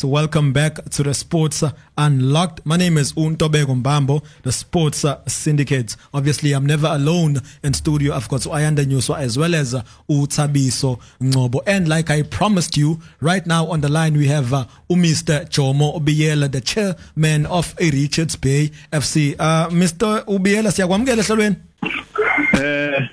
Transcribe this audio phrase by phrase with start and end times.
[0.00, 1.64] So welcome back to the Sports
[1.96, 2.64] Unlocked.
[2.64, 5.96] My name is Untobeko Mbambo, the Sports Syndicate.
[6.14, 8.14] Obviously, I'm never alone in studio.
[8.14, 11.62] I've got Ayanda Nyuswa as well as uh, Utabiso Ngobo.
[11.66, 15.48] And like I promised you, right now on the line we have uh, Mr.
[15.50, 19.34] Jomo uBiyela, the chairman of Richards Bay FC.
[19.36, 20.24] Uh, Mr.
[20.26, 21.56] uBiyela, siyakwamukela ehlelweni.
[22.62, 23.08] Eh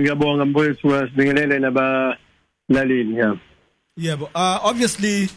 [0.00, 3.36] ngiyabonga mfowethu sibingelele nabalaleli yeah.
[3.96, 5.28] Yeah, but uh, obviously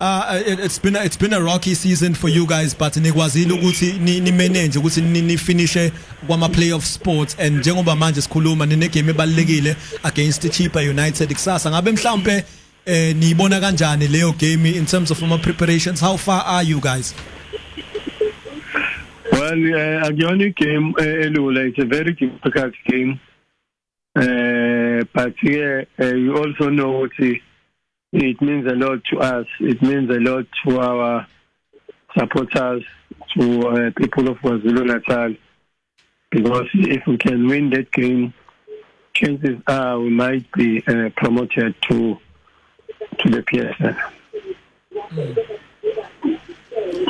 [0.00, 3.52] uh, it, it's been a, it's been a rocky season for you guys but nikwazile
[3.52, 5.92] ukuthi ni, ni manage ukuthi ni, ni finishe
[6.26, 7.36] kwama playoff sports.
[7.38, 11.70] And njengoba manje sikhuluma nine game ebalekile against Chipa United kusasa.
[11.70, 12.44] Ngabe mhlambe
[12.86, 16.00] eh niyibona kanjani leyo game in terms of my preparations?
[16.00, 17.14] How far are you guys?
[19.32, 21.68] Well, uh, Agioni game uh, elula.
[21.68, 23.20] It's a very difficult game.
[24.16, 27.42] Uh, but yeah, uh, you also know ukuthi
[28.12, 29.46] it means a lot to us.
[29.60, 31.26] It means a lot to our
[32.18, 32.84] supporters,
[33.34, 35.34] to uh, people of KwaZulu Natal,
[36.30, 38.32] because if we can win that game,
[39.14, 42.18] chances are we might be uh, promoted to
[43.18, 43.96] to the PSL.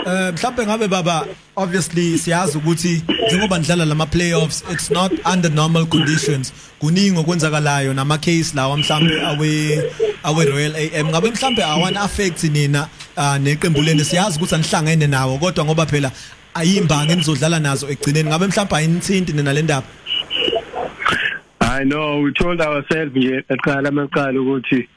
[0.06, 1.26] Mhlawumbe ngabe baba
[1.56, 8.18] obviously siyazi ukuthi njengoba nidlala lama playoffs it's not under normal conditions kuningi okwenzakalayo nama
[8.18, 9.82] case lawa mhlawumbe awe
[10.24, 15.38] awe Royal AM ngabe mhlawumbe awan affect nina uh, neqembu leni siyazi ukuthi anihlangene nawo
[15.38, 16.12] kodwa ngoba phela
[16.54, 19.86] ayimbangi enizodlala nazo egcineni ngabe mhlawumbe ayinithinti nina le ndaba
[21.60, 24.88] I know we told ourselves nje eqala amaqala ukuthi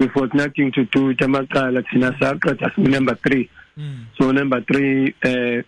[0.00, 4.06] we've got nothing to do with amaqala thina saqeda si number 3 Mm.
[4.18, 5.62] So number three, uh,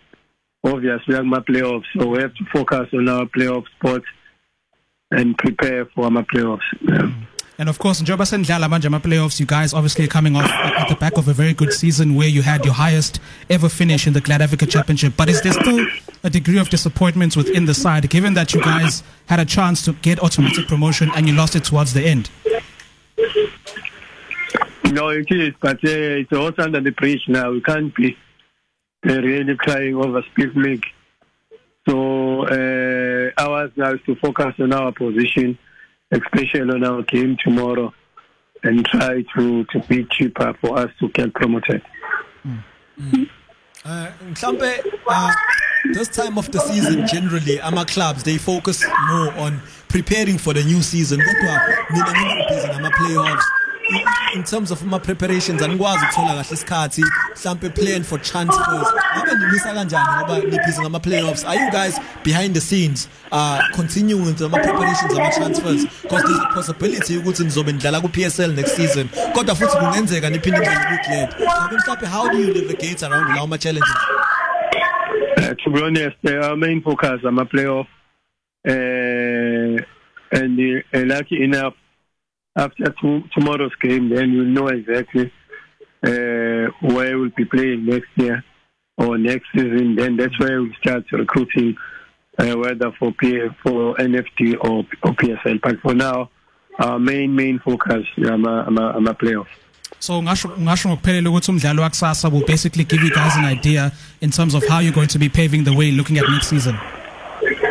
[0.64, 1.84] obviously, my playoffs.
[1.98, 4.06] So we have to focus on our playoff spots
[5.10, 6.60] and prepare for our playoffs.
[6.80, 6.98] Yeah.
[6.98, 7.26] Mm.
[7.60, 10.88] And of course, njengoba sendlala manje ama playoffs, you guys obviously are coming off at
[10.88, 14.12] the back of a very good season where you had your highest ever finish in
[14.12, 15.14] the GladAfrica Championship.
[15.16, 15.84] But is there still
[16.22, 19.92] a degree of disappointment within the side, given that you guys had a chance to
[20.02, 22.30] get automatic promotion and you lost it towards the end?
[24.92, 27.50] No, it is, but uh, it's also under the bridge now.
[27.50, 28.16] We can't be
[29.04, 30.86] uh, really crying over split league.
[31.88, 35.58] So uh, ours now is to focus on our position,
[36.10, 37.92] especially on our game tomorrow,
[38.62, 41.82] and try to to be cheaper for us to get promoted.
[42.46, 42.64] Mm.
[43.00, 43.30] Mm.
[43.84, 44.10] Uh,
[45.08, 45.32] uh,
[45.94, 50.62] this time of the season generally ama clubs they focus more on preparing for the
[50.64, 53.46] new season mina ngibhizi nama playoffs
[54.34, 57.02] in terms of my preparations anikwazi ukuthola kahle isikhathi.
[57.36, 61.44] Mhlambe plan for transfers ngabe nimisa kanjani ngoba nibhizi ngama playoffs?
[61.44, 65.84] Are you guys behind the scenes uh continuing with the preparations ama transfers?
[66.02, 69.08] Because there's a possibility ukuthi nizobe nidlala ku PSL next season.
[69.32, 73.56] Kodwa futhi kungenzeka niphinde nidlale ku ngabe mhlambe how do you navigate around lawo ma
[73.56, 73.96] challenges?
[75.36, 77.86] Uh, to be honest our main focus ama playoff.
[78.68, 79.80] Uh,
[80.30, 81.74] and uh, lucky enough
[82.58, 85.32] after to, tomorrow's game, then you'll know exactly
[86.02, 88.44] uh, where we'll be playing next year
[88.96, 89.94] or next season.
[89.94, 91.76] Then that's where we start recruiting,
[92.38, 95.60] uh, whether for P- for NFD or, or PSL.
[95.62, 96.30] But for now,
[96.78, 99.46] our main main focus I'm a, I'm a, I'm a playoff.
[100.00, 104.54] So ngasho ngokuphelele ukuthi umdlalo wakusasa will basically give you guys an idea in terms
[104.54, 106.76] of how you're going to be paving the way looking at next season.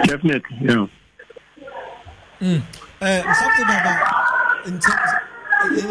[0.03, 0.87] Definitely, yeah.
[2.41, 2.61] Mm.
[3.01, 4.16] Uh, something about
[4.65, 5.11] in terms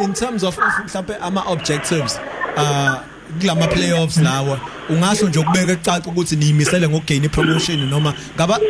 [0.05, 2.21] in terms of mhlawumbe ama objectives
[2.57, 2.95] uh
[3.41, 8.61] kulama playoffs lawa ungasho nje ukubeka ecaca ukuthi niyimisele ngokugain promotion noma ngaba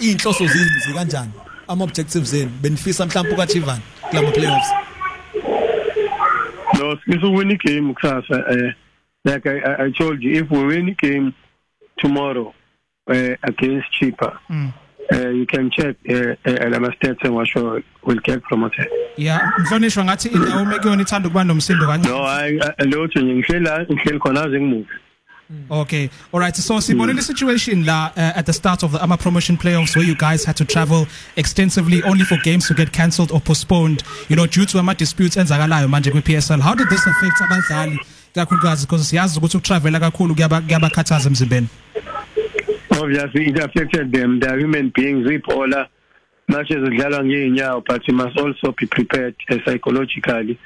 [0.00, 1.32] inhloso zini zikanjani
[1.68, 3.78] ama objectives zenu benifisa mhlawumbe ukachivan
[4.10, 4.68] kulama playoffs
[6.78, 8.74] no sifisa win game kusasa eh
[9.24, 11.32] like I, I told you if we win the game
[11.96, 12.54] tomorrow
[13.06, 14.72] uh, against Chipa mm.
[15.12, 18.86] Uh, you can check uh, uh, stats engisho will get promoted
[19.16, 24.18] yeah mhlonishwa ngathi indawo mekuyona ithanda ukuba nomsindo kancane no hayi lutho nje ngihlela ngihleli
[24.18, 24.94] khona aze ngimuve
[25.70, 26.10] Okay.
[26.32, 26.56] All right.
[26.56, 27.22] So sibonile mm.
[27.22, 30.56] situation la uh, at the start of the AMA promotion playoffs where you guys had
[30.56, 31.06] to travel
[31.36, 35.36] extensively only for games to get cancelled or postponed, you know, due to ama disputes
[35.36, 36.60] and enzakalayo manje kwi PSL.
[36.60, 37.98] How did this affect abadlali
[38.34, 41.68] kakhulukazi because siyazi ukuthi ukutravela kakhulu kuyabakhathaza emzimbeni?
[43.02, 44.40] Obviously it affected them.
[44.40, 45.26] They are human beings.
[45.26, 45.88] Ibhola
[46.48, 50.58] much as udlalwa ngeenyawo but you must also be prepared uh, psychologically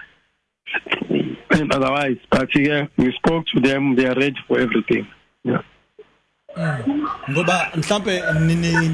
[1.50, 5.06] and otherwise but yeah we spoke to them they are ready for everything
[5.44, 5.62] yeah
[7.30, 8.22] ngoba mhlambe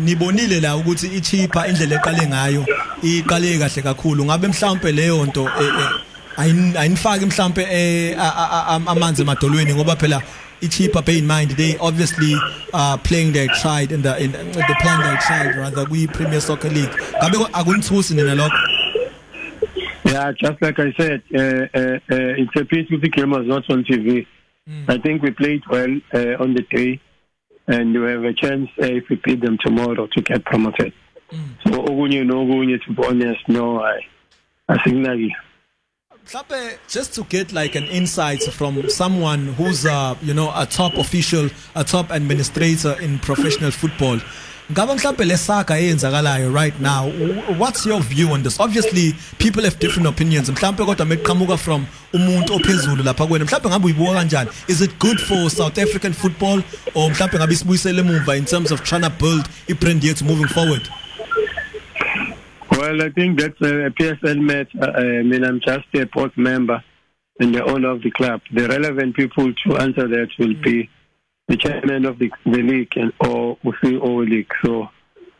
[0.04, 2.66] nibonile la ukuthi ichipa indlela eqale ngayo
[3.02, 5.48] iqale kahle kakhulu ngabe mhlambe leyo nto
[6.36, 10.22] ayin- ayinifaki mhlambe eh a- a- a- amanzi emadolweni ngoba phela
[10.62, 12.34] iChippa bear in mind they obviously
[12.72, 16.70] are playing their side in the in the playing their tried rather we Premier Soccer
[16.70, 16.90] League
[17.22, 18.56] ngabe akunithusi nina lokho
[20.04, 23.70] Yeah, just like I said, uh, uh, uh, it's a pity the game was not
[23.70, 24.26] on TV.
[24.86, 27.00] I think we played well uh, on the day,
[27.66, 30.92] and we have a chance uh, if we beat them tomorrow to get promoted.
[31.64, 34.00] So, okunye nokunye, to be honest, no, I,
[34.68, 35.16] I think that
[36.88, 41.48] just to get like an insight from someone who's uh, you know a top official,
[41.74, 44.18] a top administrator in professional football.
[46.48, 47.10] Right now.
[47.58, 48.58] What's your view on this?
[48.60, 50.48] Obviously people have different opinions.
[50.48, 51.86] From?
[54.68, 56.62] Is it good for South African football
[56.94, 60.88] or in terms of trying to build i-brand moving forward?
[62.82, 64.70] Well, I think that's a PSL match.
[64.74, 66.82] Uh, I mean, I'm just a board member
[67.38, 68.40] and the owner of the club.
[68.52, 70.90] The relevant people to answer that will be
[71.46, 74.50] the chairman of the, the league and or CEO league.
[74.64, 74.88] So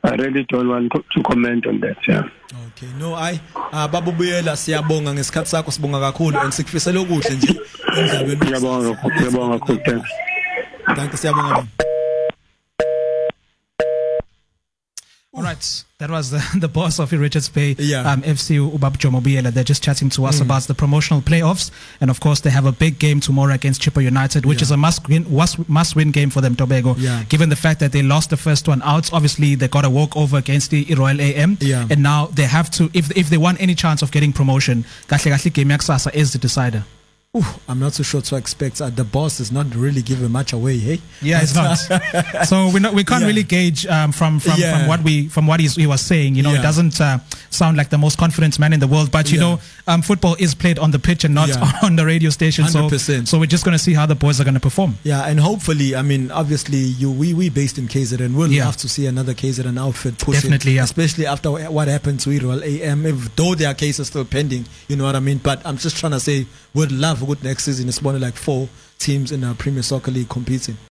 [0.05, 1.97] I really don't want co- to comment on that.
[2.07, 2.23] Yeah.
[2.69, 3.41] Okay no ay
[3.73, 7.61] ah babubuyela siyabonga ngesikhathi sakho sibonga kakhulu and sikufisela okuhle nje
[7.99, 10.11] endlabeni Ngiyabonga kakhulu, ngiyabonga kakhulu, thanks.
[10.97, 11.65] Danke siyabonga
[15.99, 18.11] That was the, the boss of Richards Bay Yeah.
[18.11, 19.53] um, FC Ubab Jomo Biyela.
[19.55, 21.71] They're just chatting to us about the promotional playoffs,
[22.01, 24.65] and of course they have a big game tomorrow against Chippa United, which Yeah.
[24.67, 26.97] is a must win must, must win game for them, Tobago.
[26.99, 27.23] Yeah.
[27.29, 30.17] Given the fact that they lost the first one out, obviously they got a walk
[30.17, 31.87] over against the Royal AM, Yeah.
[31.91, 35.31] and now they have to if if they want any chance of getting promotion, kahle
[35.31, 36.85] kahle game is the decider.
[37.35, 38.83] Ooh, I'm not so sure what to expect.
[38.83, 41.01] Uh, the boss is not really giving much away, hey?
[41.23, 41.77] Yeah, it's not.
[42.47, 43.27] so we we can't Yeah.
[43.27, 44.77] really gauge um, from from, Yeah.
[44.77, 46.35] from what we from what he's, he was saying.
[46.35, 46.59] You know, Yeah.
[46.59, 49.11] it doesn't uh, sound like the most confident man in the world.
[49.11, 51.73] But you know, um, football is played on the pitch and not Yeah.
[51.83, 52.69] on the radio station.
[52.69, 53.27] So 100%.
[53.27, 54.97] so we're just going to see how the boys are going to perform.
[55.03, 58.35] Yeah, and hopefully, I mean, obviously, you we we based in KZN.
[58.35, 58.65] We'll Yeah.
[58.65, 60.85] have to see another KZN outfit pushing, Definitely, yeah.
[60.85, 63.07] Especially after what happened to Royal AM.
[63.07, 65.39] If though their case is still pending, you know what I mean.
[65.39, 67.89] But I'm just trying to say, we'd love a good next season.
[67.89, 68.69] It's one like four
[68.99, 70.77] teams in our Premier Soccer League competing.